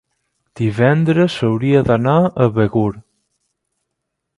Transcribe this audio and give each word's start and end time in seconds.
divendres 0.61 1.37
hauria 1.49 1.85
d'anar 1.91 2.17
a 2.47 2.51
Begur. 2.59 2.91